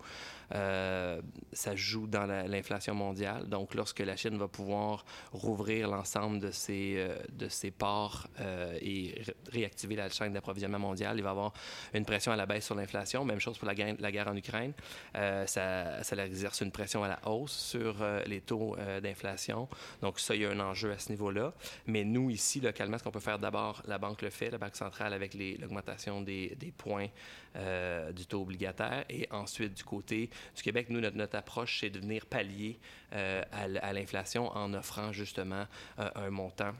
euh, 0.53 1.21
ça 1.51 1.75
joue 1.75 2.07
dans 2.07 2.25
l'inflation 2.25 2.93
mondiale. 2.93 3.47
Donc, 3.47 3.73
lorsque 3.73 3.99
la 3.99 4.15
Chine 4.15 4.37
va 4.37 4.47
pouvoir 4.47 5.05
rouvrir 5.31 5.87
l'ensemble 5.87 6.39
de 6.39 6.51
ses, 6.51 6.95
euh, 6.97 7.15
de 7.31 7.47
ses 7.47 7.71
ports 7.71 8.27
euh, 8.39 8.77
et 8.81 9.15
réactiver 9.51 9.95
la 9.95 10.09
chaîne 10.09 10.33
d'approvisionnement 10.33 10.79
mondiale, 10.79 11.17
il 11.17 11.23
va 11.23 11.31
avoir 11.31 11.53
une 11.93 12.05
pression 12.05 12.31
à 12.31 12.35
la 12.35 12.45
baisse 12.45 12.65
sur 12.65 12.75
l'inflation. 12.75 13.25
Même 13.25 13.39
chose 13.39 13.57
pour 13.57 13.67
la 13.67 13.75
guerre, 13.75 14.27
en 14.27 14.35
Ukraine. 14.35 14.73
ça, 15.13 16.03
ça 16.03 16.25
exerce 16.25 16.61
une 16.61 16.71
pression 16.71 17.03
à 17.03 17.07
la 17.07 17.27
hausse 17.27 17.51
sur 17.51 17.95
les 18.25 18.41
taux 18.41 18.77
d'inflation. 19.01 19.67
Donc, 20.01 20.19
ça, 20.19 20.35
il 20.35 20.41
y 20.41 20.45
a 20.45 20.51
un 20.51 20.59
enjeu 20.59 20.91
à 20.91 20.99
ce 20.99 21.09
niveau-là. 21.09 21.53
Mais 21.87 22.03
nous, 22.03 22.29
ici, 22.29 22.61
localement, 22.61 22.97
ce 22.97 23.03
qu'on 23.03 23.11
peut 23.11 23.19
faire 23.19 23.39
d'abord, 23.39 23.81
la 23.85 23.97
Banque 23.97 24.21
le 24.21 24.29
fait, 24.29 24.49
la 24.49 24.57
Banque 24.57 24.75
centrale, 24.75 25.13
avec 25.13 25.33
l'augmentation 25.33 26.21
des, 26.21 26.55
points 26.77 27.07
du 27.55 28.25
taux 28.25 28.41
obligataire 28.41 29.03
et 29.09 29.27
ensuite, 29.31 29.73
du 29.73 29.83
côté 29.83 30.29
du 30.55 30.63
Québec, 30.63 30.87
nous, 30.89 30.99
notre, 30.99 31.35
approche, 31.35 31.79
c'est 31.79 31.89
de 31.89 31.99
venir 31.99 32.25
pallier 32.25 32.79
euh, 33.13 33.43
à, 33.51 33.93
l'inflation 33.93 34.47
en 34.55 34.73
offrant 34.73 35.11
justement 35.11 35.65
euh, 35.99 36.09
un 36.15 36.29
montant 36.29 36.73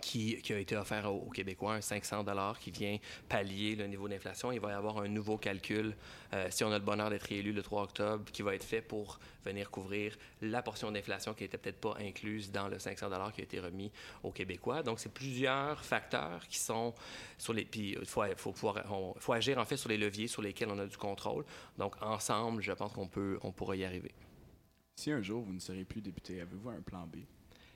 qui, 0.00 0.40
a 0.50 0.58
été 0.58 0.76
offert 0.76 1.12
aux, 1.12 1.28
Québécois, 1.30 1.74
un 1.74 1.80
500 1.80 2.24
qui 2.60 2.70
vient 2.70 2.98
pallier 3.28 3.76
le 3.76 3.86
niveau 3.86 4.08
d'inflation. 4.08 4.50
Il 4.52 4.60
va 4.60 4.70
y 4.70 4.74
avoir 4.74 4.98
un 4.98 5.08
nouveau 5.08 5.36
calcul, 5.36 5.94
euh, 6.32 6.46
si 6.50 6.64
on 6.64 6.72
a 6.72 6.78
le 6.78 6.84
bonheur 6.84 7.10
d'être 7.10 7.30
élu 7.30 7.52
le 7.52 7.62
3 7.62 7.82
octobre, 7.82 8.24
qui 8.32 8.42
va 8.42 8.54
être 8.54 8.64
fait 8.64 8.80
pour 8.80 9.18
venir 9.44 9.70
couvrir 9.70 10.16
la 10.40 10.62
portion 10.62 10.90
d'inflation 10.90 11.34
qui 11.34 11.44
n'était 11.44 11.58
peut-être 11.58 11.80
pas 11.80 11.96
incluse 12.00 12.50
dans 12.50 12.68
le 12.68 12.78
500 12.78 13.08
qui 13.34 13.40
a 13.40 13.44
été 13.44 13.60
remis 13.60 13.92
aux 14.22 14.30
Québécois. 14.30 14.82
Donc, 14.82 14.98
c'est 14.98 15.12
plusieurs 15.12 15.84
facteurs 15.84 16.46
qui 16.48 16.58
sont 16.58 16.94
sur 17.36 17.52
les... 17.52 17.64
Puis, 17.64 17.96
il 18.00 18.06
faut, 18.06 18.22
faut, 18.36 18.52
pouvoir, 18.52 18.82
faut 19.18 19.32
agir 19.32 19.58
en 19.58 19.64
fait 19.64 19.76
sur 19.76 19.88
les 19.88 19.98
leviers 19.98 20.26
sur 20.26 20.42
lesquels 20.42 20.70
on 20.70 20.78
a 20.78 20.86
du 20.86 20.96
contrôle. 20.96 21.44
Donc, 21.76 21.94
ensemble, 22.00 22.62
je 22.62 22.72
pense 22.72 22.92
qu'on 22.92 23.08
peut, 23.08 23.38
on 23.42 23.52
pourra 23.52 23.76
y 23.76 23.84
arriver. 23.84 24.14
Si 24.96 25.10
un 25.10 25.22
jour 25.22 25.42
vous 25.42 25.52
ne 25.52 25.58
serez 25.58 25.84
plus 25.84 26.00
député, 26.00 26.40
avez-vous 26.40 26.70
un 26.70 26.80
plan 26.80 27.06
B? 27.06 27.16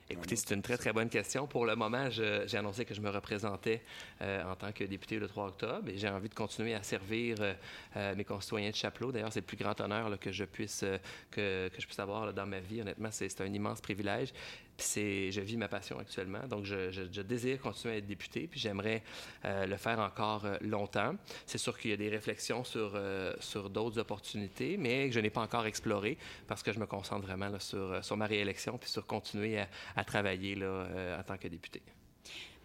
Écoutez, 0.09 0.37
c'est 0.37 0.53
une 0.53 0.61
très, 0.61 0.77
très 0.77 0.93
bonne 0.93 1.09
question. 1.09 1.47
Pour 1.47 1.65
le 1.65 1.75
moment, 1.75 2.09
j'ai 2.09 2.57
annoncé 2.57 2.85
que 2.85 2.93
je 2.93 3.01
me 3.01 3.09
représentais 3.09 3.81
euh, 4.21 4.41
en 4.49 4.55
tant 4.55 4.71
que 4.71 4.85
député 4.85 5.19
le 5.19 5.27
3 5.27 5.47
octobre 5.47 5.89
et 5.89 5.97
j'ai 5.97 6.07
envie 6.07 6.29
de 6.29 6.33
continuer 6.33 6.73
à 6.73 6.81
servir 6.81 7.35
euh, 7.41 7.53
euh, 7.97 8.15
mes 8.15 8.23
concitoyens 8.23 8.69
de 8.69 8.75
Chapelot. 8.75 9.11
D'ailleurs, 9.11 9.33
c'est 9.33 9.41
le 9.41 9.45
plus 9.45 9.57
grand 9.57 9.79
honneur 9.81 10.17
que, 10.17 10.31
je 10.31 10.45
puisse, 10.45 10.85
que, 11.29 11.67
que, 11.67 11.81
je 11.81 11.85
puisse 11.85 11.99
avoir 11.99 12.33
dans 12.33 12.45
ma 12.45 12.61
vie. 12.61 12.79
Honnêtement, 12.79 13.09
c'est 13.11 13.41
un 13.41 13.53
immense 13.53 13.81
privilège 13.81 14.31
c'est, 14.77 15.31
je 15.31 15.41
vis 15.41 15.57
ma 15.57 15.67
passion 15.67 15.99
actuellement. 15.99 16.47
Donc, 16.47 16.65
je, 16.65 17.21
désire 17.21 17.59
continuer 17.59 17.95
à 17.95 17.97
être 17.97 18.05
député, 18.05 18.47
puis 18.47 18.59
j'aimerais 18.59 19.03
euh, 19.45 19.65
le 19.65 19.77
faire 19.77 19.99
encore 19.99 20.45
euh, 20.45 20.57
longtemps. 20.61 21.15
C'est 21.45 21.57
sûr 21.57 21.77
qu'il 21.77 21.91
y 21.91 21.93
a 21.93 21.97
des 21.97 22.09
réflexions 22.09 22.63
sur, 22.63 22.91
euh, 22.95 23.33
sur 23.39 23.69
d'autres 23.69 23.99
opportunités, 23.99 24.77
mais 24.77 25.07
que 25.07 25.15
je 25.15 25.19
n'ai 25.19 25.29
pas 25.29 25.41
encore 25.41 25.65
exploré 25.65 26.17
parce 26.47 26.63
que 26.63 26.71
je 26.71 26.79
me 26.79 26.85
concentre 26.85 27.25
vraiment 27.25 27.59
sur, 27.59 28.03
sur 28.03 28.17
ma 28.17 28.25
réélection 28.25 28.77
puis 28.77 28.89
sur 28.89 29.05
continuer 29.05 29.59
à, 29.95 30.03
travailler 30.03 30.55
là, 30.55 30.87
en 31.19 31.23
tant 31.23 31.37
que 31.37 31.47
député. 31.47 31.81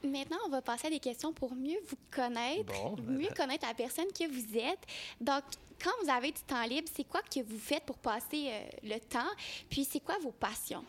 Maintenant, 0.04 0.38
on 0.46 0.48
va 0.48 0.62
passer 0.62 0.88
à 0.88 0.90
des 0.90 1.00
questions 1.00 1.32
pour 1.32 1.54
mieux 1.54 1.78
vous 1.88 1.96
connaître, 2.10 2.72
mieux 3.08 3.28
connaître 3.36 3.66
la 3.66 3.74
personne 3.74 4.06
que 4.06 4.28
vous 4.28 4.58
êtes. 4.58 4.84
Donc, 5.20 5.42
quand 5.82 5.90
vous 6.02 6.10
avez 6.10 6.32
du 6.32 6.42
temps 6.42 6.64
libre, 6.64 6.88
c'est 6.92 7.04
quoi 7.04 7.20
que 7.22 7.40
vous 7.40 7.58
faites 7.58 7.84
pour 7.84 7.98
passer 7.98 8.50
le 8.82 8.98
temps? 8.98 9.30
Puis, 9.70 9.84
c'est 9.84 10.00
quoi 10.00 10.16
vos 10.22 10.32
passions? 10.32 10.84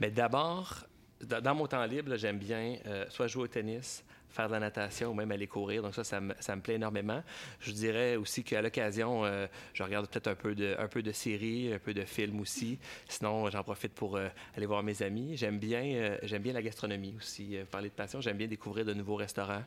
Mais 0.00 0.10
d'abord, 0.10 0.84
dans 1.20 1.54
mon 1.54 1.66
temps 1.66 1.84
libre, 1.84 2.16
j'aime 2.16 2.38
bien 2.38 2.76
euh, 2.86 3.06
soit 3.08 3.26
jouer 3.26 3.44
au 3.44 3.48
tennis, 3.48 4.04
faire 4.34 4.48
de 4.48 4.52
la 4.52 4.60
natation 4.60 5.10
ou 5.10 5.14
même 5.14 5.30
aller 5.30 5.46
courir. 5.46 5.82
Donc 5.82 5.94
ça, 5.94 6.04
ça 6.04 6.20
me, 6.20 6.60
plaît 6.60 6.74
énormément. 6.74 7.22
Je 7.60 7.72
dirais 7.72 8.16
aussi 8.16 8.42
qu'à 8.42 8.62
l'occasion, 8.62 9.24
euh, 9.24 9.46
je 9.72 9.82
regarde 9.82 10.08
peut-être 10.08 10.28
un 10.28 10.34
peu 10.34 10.54
de 10.54 10.74
un 10.78 10.88
peu 10.88 11.02
de 11.02 11.12
séries, 11.12 11.72
un 11.72 11.78
peu 11.78 11.94
de 11.94 12.04
films 12.04 12.40
aussi. 12.40 12.78
Sinon, 13.08 13.48
j'en 13.50 13.62
profite 13.62 13.92
pour 13.92 14.16
euh, 14.16 14.28
aller 14.56 14.66
voir 14.66 14.82
mes 14.82 15.02
amis. 15.02 15.36
J'aime 15.36 15.58
bien 15.58 16.18
j'aime 16.22 16.42
bien 16.42 16.52
la 16.52 16.62
gastronomie 16.62 17.14
aussi. 17.16 17.56
parler 17.70 17.88
de 17.88 17.94
passion, 17.94 18.20
j'aime 18.20 18.36
bien 18.36 18.48
découvrir 18.48 18.84
de 18.84 18.94
nouveaux 18.94 19.16
restaurants. 19.16 19.64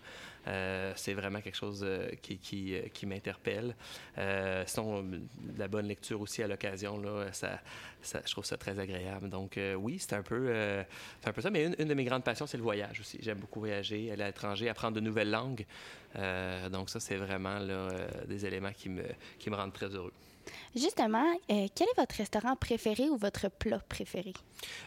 Euh, 0.48 0.94
c'est 0.96 1.14
vraiment 1.14 1.42
quelque 1.42 1.58
chose 1.58 1.82
euh, 1.84 2.10
qui, 2.22 2.38
qui, 2.38 2.76
euh, 2.76 3.08
m'interpelle. 3.08 3.76
sinon, 4.66 5.06
la 5.58 5.68
bonne 5.68 5.88
lecture 5.88 6.22
aussi 6.22 6.42
à 6.44 6.48
l'occasion, 6.48 6.98
là, 7.00 7.32
ça, 7.32 7.60
je 8.04 8.32
trouve 8.32 8.46
ça 8.46 8.58
très 8.58 8.80
agréable. 8.80 9.30
Donc, 9.30 9.60
oui, 9.78 9.98
c'est 10.00 10.14
un, 10.14 10.24
peu, 10.24 10.54
un 11.26 11.32
peu 11.32 11.42
ça. 11.42 11.50
Mais 11.50 11.66
une, 11.66 11.76
une 11.80 11.88
de 11.88 11.94
mes 11.94 12.04
grandes 12.04 12.24
passions, 12.24 12.48
c'est 12.48 12.58
le 12.58 12.64
voyage 12.64 13.00
aussi. 13.00 13.18
J'aime 13.22 13.40
beaucoup 13.40 13.60
voyager, 13.60 14.12
à 14.12 14.16
l'étranger, 14.16 14.57
apprendre 14.70 14.96
de 14.96 15.02
nouvelles 15.02 15.32
langues. 15.32 15.66
donc, 16.72 16.90
ça, 16.90 17.00
c'est 17.00 17.18
vraiment 17.18 17.60
là, 17.60 17.90
des 18.28 18.46
éléments 18.46 18.74
qui 18.74 18.90
me, 18.90 19.04
qui 19.40 19.50
me 19.50 19.56
rendent 19.56 19.74
très 19.74 19.88
heureux. 19.88 20.14
Justement, 20.76 21.34
euh, 21.50 21.68
quel 21.76 21.88
est 21.88 21.98
votre 21.98 22.16
restaurant 22.16 22.56
préféré 22.56 23.10
ou 23.10 23.18
votre 23.18 23.50
plat 23.50 23.80
préféré? 23.80 24.34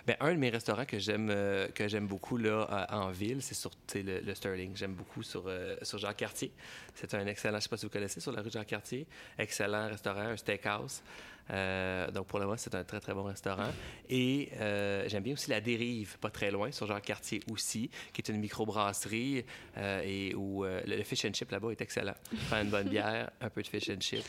Bien, 0.07 0.17
un 0.21 0.33
de 0.33 0.39
mes 0.39 0.51
restaurants 0.51 0.85
que 0.85 0.99
j'aime 0.99 1.31
euh, 1.31 1.69
que 1.69 1.89
j'aime 1.89 2.07
beaucoup 2.07 2.37
là, 2.37 2.87
en 2.91 3.11
ville, 3.11 3.43
c'est 3.43 3.55
sur 3.55 3.71
le, 3.95 4.21
le, 4.21 4.35
Sterling. 4.35 4.77
J'aime 4.77 4.95
beaucoup 4.95 5.23
sur, 5.23 5.45
euh, 5.47 5.77
sur 5.83 5.99
Jacques-Cartier. 5.99 6.53
C'est 6.95 7.15
un 7.15 7.27
excellent, 7.27 7.55
je 7.55 7.57
ne 7.57 7.61
sais 7.63 7.69
pas 7.69 7.77
si 7.77 7.87
vous 7.87 7.93
connaissez, 7.93 8.21
sur 8.21 8.33
la 8.33 8.43
rue 8.43 8.51
Jacques-Cartier. 8.51 9.07
Excellent 9.39 9.89
restaurant, 9.89 10.21
un 10.21 10.37
steakhouse. 10.37 11.03
Euh, 11.51 12.11
donc, 12.11 12.27
pour 12.27 12.39
le 12.39 12.45
moment, 12.47 12.57
c'est 12.57 12.75
un 12.75 12.85
très, 12.85 13.01
très 13.01 13.15
bon 13.15 13.25
restaurant. 13.25 13.71
Et 14.09 14.51
euh, 14.61 15.05
j'aime 15.09 15.23
bien 15.23 15.35
aussi 15.35 15.51
La 15.51 15.61
Dérive, 15.61 16.19
pas 16.19 16.31
très 16.31 16.51
loin, 16.51 16.71
sur 16.71 16.87
Jacques-Cartier 16.87 17.41
aussi, 17.51 17.91
qui 18.13 18.21
est 18.21 18.29
une 18.29 18.39
microbrasserie 18.39 19.45
euh, 19.77 20.03
et 20.05 20.35
où 20.35 20.65
le 20.65 21.03
fish 21.03 21.25
and 21.25 21.33
chip 21.33 21.51
là-bas 21.51 21.71
est 21.71 21.81
excellent. 21.81 22.15
Faire 22.49 22.63
une 22.63 22.71
bonne 22.71 22.89
bière, 22.91 23.31
un 23.41 23.51
peu 23.51 23.63
de 23.63 23.67
fish 23.67 23.91
and 23.91 24.01
chip. 24.01 24.25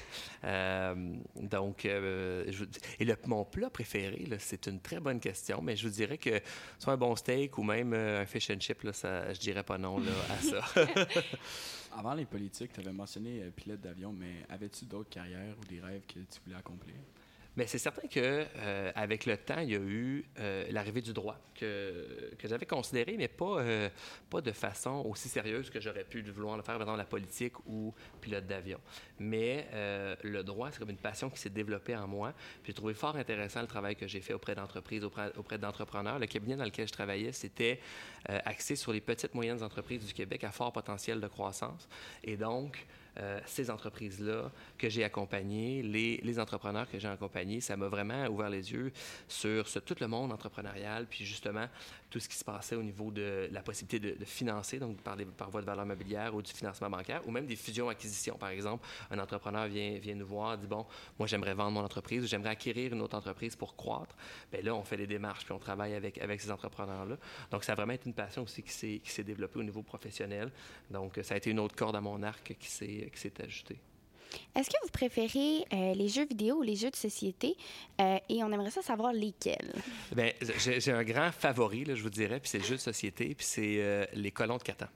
donc, 1.36 1.86
et 1.86 3.06
le, 3.06 3.16
mon 3.26 3.46
plat 3.46 3.70
préféré, 3.70 4.28
c'est 4.40 4.68
une 4.68 4.80
très 4.80 5.00
bonne 5.00 5.20
question, 5.20 5.62
mais 5.62 5.76
je 5.76 5.88
vous 5.88 5.94
dirais 5.94 6.18
que 6.18 6.42
soit 6.80 6.94
un 6.94 6.98
bon 6.98 7.16
steak 7.16 7.58
ou 7.58 7.64
même 7.64 7.94
un 7.94 8.26
fish 8.26 8.50
and 8.50 8.60
chip, 8.60 8.84
là, 8.84 8.94
ça, 8.94 9.34
je 9.34 9.40
dirais 9.40 9.64
pas 9.64 9.78
non 9.78 10.00
là, 10.00 10.12
à 10.30 10.42
ça. 10.42 10.84
Avant 11.94 12.14
les 12.14 12.26
politiques, 12.26 12.74
tu 12.74 12.80
avais 12.80 12.94
mentionné 12.94 13.52
pilote 13.56 13.82
d'avion, 13.82 14.14
mais 14.14 14.46
avais-tu 14.50 14.86
d'autres 14.86 15.10
carrières 15.10 15.56
ou 15.60 15.66
des 15.66 15.80
rêves 15.80 16.06
que 16.08 16.20
tu 16.20 16.40
voulais 16.46 16.58
accomplir? 16.58 16.96
Mais 17.58 17.68
c'est 17.68 17.80
certain 17.80 18.08
que 18.08 18.46
euh, 18.56 18.92
avec 18.96 19.26
le 19.26 19.36
temps, 19.36 19.60
il 19.60 19.72
y 19.72 19.76
a 19.76 19.80
eu 19.80 20.26
euh, 20.40 20.66
l'arrivée 20.72 21.02
du 21.02 21.12
droit 21.12 21.38
que, 21.54 22.34
que 22.40 22.48
j'avais 22.48 22.66
considéré, 22.66 23.16
mais 23.18 23.28
pas, 23.28 23.60
euh, 23.60 23.90
pas 24.30 24.40
de 24.40 24.54
façon 24.54 25.06
aussi 25.10 25.28
sérieuse 25.28 25.70
que 25.70 25.82
j'aurais 25.82 26.06
pu 26.06 26.22
vouloir 26.22 26.56
le 26.56 26.64
faire 26.64 26.80
dans 26.86 26.96
la 26.96 27.04
politique 27.04 27.54
ou 27.68 27.94
pilote 28.22 28.48
d'avion. 28.48 28.80
Mais 29.22 29.68
le 30.24 30.42
droit, 30.44 30.72
c'est 30.72 30.80
comme 30.80 30.90
une 30.90 30.98
passion 30.98 31.30
qui 31.30 31.40
s'est 31.40 31.50
développée 31.50 31.96
en 31.96 32.08
moi. 32.08 32.34
J'ai 32.66 32.74
trouvé 32.74 32.94
fort 32.94 33.16
intéressant 33.16 33.62
le 33.62 33.68
travail 33.68 33.96
que 33.96 34.08
j'ai 34.08 34.22
fait 34.22 34.34
auprès 34.34 34.56
d'entreprises, 34.56 35.04
auprès, 35.04 35.58
d'entrepreneurs. 35.58 36.20
Le 36.20 36.28
cabinet 36.28 36.56
dans 36.56 36.66
lequel 36.66 36.88
je 36.88 36.94
travaillais, 36.94 37.32
c'était 37.32 37.80
axé 38.26 38.76
sur 38.76 38.92
les 38.92 39.02
petites 39.02 39.34
moyennes 39.34 39.64
entreprises 39.64 40.06
du 40.06 40.14
Québec 40.14 40.44
à 40.44 40.52
fort 40.52 40.74
potentiel 40.74 41.20
de 41.20 41.28
croissance. 41.28 41.88
Et 42.24 42.38
donc, 42.38 42.86
euh, 43.20 43.40
ces 43.46 43.70
entreprises-là 43.70 44.52
que 44.78 44.88
j'ai 44.88 45.04
accompagnées, 45.04 45.84
les, 45.84 46.40
entrepreneurs 46.40 46.90
que 46.90 46.98
j'ai 46.98 47.10
accompagnés, 47.10 47.60
ça 47.60 47.76
m'a 47.76 47.90
vraiment 47.90 48.26
ouvert 48.28 48.50
les 48.50 48.72
yeux 48.72 48.94
sur 49.28 49.66
tout 49.84 49.96
le 50.00 50.08
monde 50.08 50.32
entrepreneurial, 50.32 51.08
puis 51.08 51.26
justement 51.26 51.68
tout 52.10 52.20
ce 52.20 52.30
qui 52.30 52.38
se 52.38 52.46
passait 52.46 52.76
au 52.76 52.84
niveau 52.84 53.12
de 53.12 53.50
la 53.52 53.62
possibilité 53.62 54.16
de, 54.16 54.26
financer, 54.26 54.80
donc 54.80 55.02
par 55.02 55.50
voie 55.50 55.60
de 55.60 55.66
valeur 55.66 55.86
mobilière 55.86 56.34
ou 56.34 56.42
du 56.42 56.52
financement 56.54 56.90
bancaire, 56.90 57.22
ou 57.28 57.32
même 57.32 57.46
des 57.46 57.58
fusions-acquisitions. 57.58 58.38
Par 58.38 58.50
exemple, 58.50 58.88
un 59.12 59.20
entrepreneur 59.20 59.68
vient, 59.68 60.16
nous 60.16 60.26
voir, 60.26 60.58
dit, 60.58 60.68
bon, 60.68 60.86
moi 61.20 61.28
j'aimerais 61.28 61.54
vendre 61.54 61.72
mon 61.72 61.84
entreprise 61.84 62.24
ou 62.24 62.28
j'aimerais 62.28 62.52
acquérir 62.52 62.94
une 62.94 63.02
autre 63.02 63.18
entreprise 63.18 63.56
pour 63.56 63.76
croître. 63.76 64.16
Bien 64.52 64.62
là, 64.62 64.76
on 64.76 64.84
fait 64.84 64.98
les 64.98 65.08
démarches, 65.08 65.46
puis 65.46 65.54
on 65.54 65.60
travaille 65.60 65.94
avec, 65.94 66.18
avec 66.18 66.42
ces 66.42 66.52
entrepreneurs-là. 66.52 67.18
Donc, 67.52 67.64
ça 67.64 67.74
a 67.74 67.76
vraiment 67.76 67.94
été 67.94 68.08
une 68.08 68.16
passion 68.16 68.44
aussi 68.44 68.64
qui 68.64 69.12
s'est 69.12 69.24
développée 69.24 69.60
au 69.60 69.64
niveau 69.64 69.84
professionnel. 69.84 70.52
Donc, 70.90 71.20
ça 71.24 71.36
a 71.36 71.38
été 71.38 71.50
une 71.50 71.60
autre 71.60 71.76
corde 71.76 71.96
à 71.96 72.02
mon 72.02 72.24
arc 72.24 72.56
qui 72.60 72.70
s'est 72.70 73.10
qui 73.12 73.20
s'est 73.20 73.42
ajouté. 73.42 73.80
Est-ce 74.56 74.70
que 74.70 74.76
vous 74.84 74.92
préférez 74.92 75.66
euh, 75.74 75.94
les 75.94 76.08
jeux 76.10 76.26
vidéo 76.26 76.58
ou 76.58 76.62
les 76.62 76.76
jeux 76.76 76.90
de 76.90 76.96
société? 76.96 77.56
Euh, 78.00 78.18
et 78.30 78.44
on 78.44 78.52
aimerait 78.52 78.72
ça 78.72 78.82
savoir 78.82 79.14
lesquels? 79.14 79.74
Bien, 80.14 80.32
j'ai 80.58 80.92
un 80.92 81.04
grand 81.04 81.32
favori, 81.32 81.86
là, 81.86 81.96
je 81.96 82.04
vous 82.04 82.10
dirais, 82.10 82.40
puis 82.40 82.50
c'est 82.50 82.58
le 82.58 82.66
jeu 82.66 82.76
de 82.76 82.82
société, 82.82 83.34
puis 83.36 83.46
c'est 83.46 83.78
euh, 83.78 84.06
les 84.14 84.32
colons 84.32 84.58
de 84.58 84.64
Catan. 84.64 84.88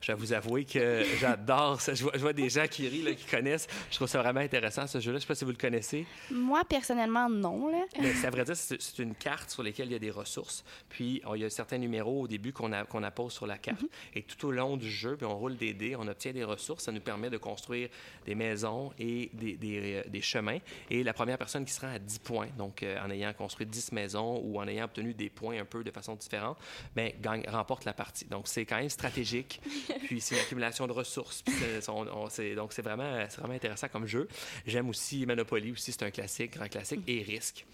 Je 0.00 0.12
vais 0.12 0.18
vous 0.18 0.32
avouer 0.32 0.64
que 0.64 1.04
j'adore 1.20 1.80
ça. 1.80 1.94
Je 1.94 2.04
vois, 2.04 2.32
des 2.32 2.48
gens 2.48 2.66
qui 2.66 2.88
rient, 2.88 3.02
là, 3.02 3.12
qui 3.12 3.26
connaissent. 3.26 3.66
Je 3.90 3.96
trouve 3.96 4.08
ça 4.08 4.20
vraiment 4.20 4.40
intéressant, 4.40 4.86
ce 4.86 5.00
jeu-là. 5.00 5.12
Je 5.12 5.16
ne 5.16 5.20
sais 5.20 5.26
pas 5.26 5.34
si 5.34 5.44
vous 5.44 5.50
le 5.50 5.56
connaissez. 5.56 6.06
Moi, 6.30 6.62
personnellement, 6.68 7.28
non. 7.28 7.68
Là. 7.68 7.84
Mais 8.00 8.14
c'est 8.14 8.26
à 8.26 8.30
vrai 8.30 8.44
dire, 8.44 8.56
c'est 8.56 8.98
une 8.98 9.14
carte 9.14 9.50
sur 9.50 9.62
laquelle 9.62 9.86
il 9.86 9.92
y 9.92 9.96
a 9.96 9.98
des 9.98 10.10
ressources. 10.10 10.64
Puis, 10.88 11.22
il 11.34 11.40
y 11.40 11.44
a 11.44 11.50
certains 11.50 11.78
numéros 11.78 12.22
au 12.22 12.28
début 12.28 12.52
qu'on 12.52 12.72
qu'on 12.88 13.02
appose 13.02 13.32
sur 13.32 13.46
la 13.46 13.58
carte. 13.58 13.82
Mm-hmm. 13.82 14.16
Et 14.18 14.22
tout 14.22 14.46
au 14.46 14.50
long 14.50 14.76
du 14.76 14.90
jeu, 14.90 15.16
puis 15.16 15.26
on 15.26 15.36
roule 15.36 15.56
des 15.56 15.74
dés, 15.74 15.94
on 15.96 16.08
obtient 16.08 16.32
des 16.32 16.44
ressources. 16.44 16.84
Ça 16.84 16.92
nous 16.92 17.00
permet 17.00 17.28
de 17.28 17.36
construire 17.36 17.88
des 18.24 18.34
maisons 18.34 18.81
et 18.98 19.30
des, 19.32 19.56
des, 19.56 20.02
des 20.06 20.20
chemins. 20.20 20.58
Et 20.90 21.02
la 21.02 21.12
première 21.12 21.38
personne 21.38 21.64
qui 21.64 21.72
sera 21.72 21.88
à 21.88 21.98
10 21.98 22.18
points, 22.20 22.48
donc 22.56 22.82
euh, 22.82 22.98
en 23.04 23.10
ayant 23.10 23.32
construit 23.32 23.66
10 23.66 23.92
maisons 23.92 24.40
ou 24.42 24.60
en 24.60 24.66
ayant 24.66 24.84
obtenu 24.84 25.14
des 25.14 25.30
points 25.30 25.60
un 25.60 25.64
peu 25.64 25.84
de 25.84 25.90
façon 25.90 26.14
différente, 26.14 26.58
gagne, 26.96 27.44
remporte 27.48 27.84
la 27.84 27.92
partie. 27.92 28.24
Donc, 28.26 28.48
c'est 28.48 28.64
quand 28.64 28.78
même 28.78 28.90
stratégique. 28.90 29.60
puis, 30.04 30.20
c'est 30.20 30.36
une 30.36 30.40
accumulation 30.40 30.86
de 30.86 30.92
ressources. 30.92 31.44
donc, 31.86 32.72
c'est 32.72 32.82
vraiment, 32.82 33.26
vraiment 33.38 33.54
intéressant 33.54 33.88
comme 33.88 34.06
jeu. 34.06 34.28
J'aime 34.66 34.88
aussi 34.88 35.26
Monopoly, 35.26 35.72
aussi, 35.72 35.92
c'est 35.92 36.04
un 36.04 36.10
classique, 36.10 36.54
grand 36.54 36.68
classique, 36.68 37.00
et 37.06 37.22
Risque 37.22 37.64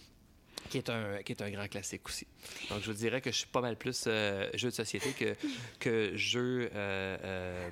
qui 0.69 0.79
est 0.79 0.91
un 0.91 1.23
qui 1.23 1.33
est 1.33 1.43
un 1.43 1.50
grand 1.50 1.69
classique 1.69 2.07
aussi. 2.07 2.27
Donc 2.69 2.81
je 2.83 2.91
vous 2.91 2.97
dirais 2.97 3.21
que 3.21 3.31
je 3.31 3.38
suis 3.38 3.47
pas 3.47 3.61
mal 3.61 3.77
plus 3.77 4.05
euh, 4.07 4.49
jeu 4.55 4.69
de 4.69 4.75
société 4.75 5.12
que 5.12 5.35
que 5.79 6.17
jeu 6.17 6.71
euh, 6.75 7.71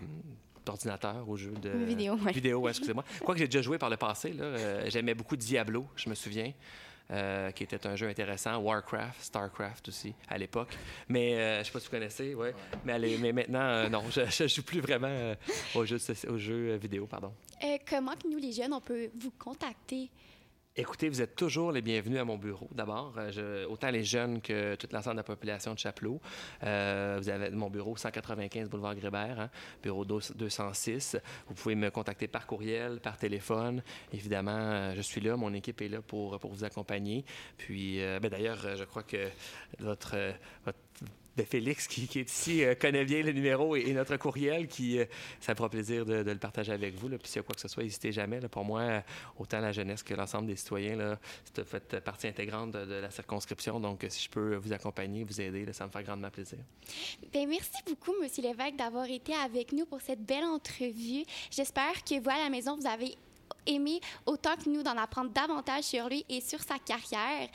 d'ordinateur 0.67 1.27
ou 1.27 1.37
jeu 1.37 1.53
de 1.53 1.71
vidéo. 1.71 2.17
Ouais. 2.17 2.33
Vidéo, 2.33 2.69
excusez-moi. 2.69 3.05
Quoi 3.25 3.35
que 3.35 3.39
j'ai 3.41 3.49
déjà 3.49 3.63
joué 3.63 3.79
par 3.79 3.89
le 3.89 3.97
passé, 3.97 4.35
euh, 4.39 4.85
j'aimais 4.89 5.15
beaucoup 5.15 5.37
Diablo, 5.37 5.87
je 5.97 6.11
me 6.11 6.15
souviens. 6.15 6.53
Euh, 7.13 7.53
qui 7.53 7.63
était 7.63 7.87
un 7.87 7.95
jeu 7.95 8.09
intéressant, 8.09 8.57
Warcraft, 8.59 9.23
Starcraft 9.23 9.87
aussi 9.87 10.13
à 10.29 10.37
l'époque. 10.37 10.77
Mais 11.09 11.37
euh, 11.37 11.55
je 11.55 11.59
ne 11.61 11.65
sais 11.65 11.71
pas 11.71 11.79
si 11.79 11.85
vous 11.85 11.91
connaissez, 11.93 12.35
ouais. 12.35 12.53
Mais, 12.85 12.99
mais 12.99 13.33
maintenant, 13.33 13.89
non, 13.89 14.03
je 14.11 14.43
ne 14.43 14.49
joue 14.49 14.65
plus 14.65 14.81
vraiment 14.81 15.35
aux, 15.77 15.85
jeux, 15.85 15.99
aux 16.29 16.37
jeux 16.37 16.75
vidéo. 16.75 17.07
Pardon. 17.07 17.33
comment 17.89 18.15
nous, 18.29 18.39
les 18.39 18.51
jeunes, 18.51 18.73
on 18.73 18.81
peut 18.81 19.09
vous 19.21 19.31
contacter? 19.39 20.11
Écoutez, 20.79 21.09
vous 21.09 21.23
êtes 21.23 21.35
toujours 21.35 21.73
les 21.73 21.81
bienvenus 21.81 22.21
à 22.21 22.25
mon 22.27 22.37
bureau. 22.37 22.69
D'abord, 22.71 23.15
euh, 23.17 23.67
autant 23.67 23.91
les 23.91 24.05
jeunes 24.05 24.43
que 24.43 24.75
toute 24.75 24.93
l'ensemble 24.93 25.15
de 25.15 25.21
la 25.21 25.25
population 25.25 25.73
de 25.73 25.79
Chapelot. 25.79 26.21
Euh, 26.65 27.17
vous 27.19 27.31
avez 27.31 27.49
mon 27.49 27.71
bureau 27.71 27.97
195 27.97 28.69
boulevard 28.69 28.95
Grébert, 28.95 29.41
hein, 29.41 29.51
bureau 29.83 30.05
206. 30.05 31.17
Vous 31.49 31.55
pouvez 31.55 31.77
me 31.77 31.89
contacter 31.91 32.29
par 32.29 32.47
courriel, 32.47 33.01
par 33.01 33.17
téléphone. 33.17 33.83
Évidemment, 34.13 34.51
euh, 34.53 34.93
je 34.95 35.01
suis 35.01 35.23
là, 35.23 35.35
mon 35.39 35.55
équipe 35.55 35.81
est 35.81 35.89
là 35.89 36.03
pour, 36.03 36.39
pour 36.39 36.53
vous 36.53 36.65
accompagner. 36.65 37.25
Puis, 37.57 37.99
ben, 37.99 38.29
d'ailleurs, 38.29 38.77
je 38.77 38.85
crois 38.85 39.03
que 39.03 39.31
votre, 39.79 40.15
votre 40.67 40.79
de 41.37 41.43
Félix, 41.43 41.87
qui, 41.87 42.09
est 42.19 42.31
ici, 42.31 42.63
connaît 42.81 43.05
bien 43.05 43.23
le 43.23 43.33
numéro 43.33 43.77
et, 43.77 43.93
notre 43.93 44.17
courriel, 44.17 44.67
qui, 44.67 44.99
ça 45.41 45.53
me 45.53 45.57
fera 45.57 45.69
plaisir 45.69 46.05
de, 46.05 46.15
le 46.15 46.39
partager 46.39 46.73
avec 46.73 46.95
vous. 46.95 47.09
Là. 47.09 47.19
Puis 47.19 47.29
s'il 47.29 47.37
y 47.37 47.41
a 47.41 47.43
quoi 47.43 47.55
que 47.55 47.61
ce 47.61 47.69
soit, 47.69 47.83
n'hésitez 47.83 48.13
jamais. 48.13 48.41
Pour 48.49 48.65
moi, 48.65 49.03
autant 49.39 49.61
la 49.61 49.73
jeunesse 49.73 50.03
que 50.03 50.15
l'ensemble 50.15 50.47
des 50.47 50.57
citoyens, 50.57 50.97
là, 50.97 51.19
c'est 51.55 51.67
fait 51.67 52.01
partie 52.01 52.29
intégrante 52.29 52.73
de, 52.73 52.95
la 52.95 53.11
circonscription. 53.11 53.81
Donc, 53.81 54.05
si 54.09 54.25
je 54.25 54.31
peux 54.31 54.57
vous 54.57 54.73
accompagner, 54.73 55.25
vous 55.25 55.41
aider, 55.41 55.67
ça 55.73 55.87
me 55.87 55.91
fait 55.91 56.03
grandement 56.03 56.31
plaisir. 56.31 56.59
Bien, 57.33 57.47
merci 57.47 57.83
beaucoup, 57.87 58.15
Monsieur 58.23 58.43
l'évêque, 58.43 58.77
d'avoir 58.77 59.09
été 59.09 59.35
avec 59.35 59.73
nous 59.73 59.87
pour 59.87 60.01
cette 60.01 60.25
belle 60.25 60.45
entrevue. 60.45 61.25
J'espère 61.51 62.05
que 62.05 62.21
vous, 62.21 62.31
à 62.31 62.39
la 62.39 62.51
maison, 62.51 62.77
vous 62.77 62.87
avez 62.87 63.17
aimé 63.67 64.01
autant 64.25 64.57
que 64.57 64.69
nous 64.69 64.83
d'en 64.83 64.97
apprendre 64.97 65.31
davantage 65.31 65.85
sur 65.85 66.09
lui 66.09 66.25
et 66.29 66.41
sur 66.41 66.61
sa 66.61 66.79
carrière. 66.79 67.49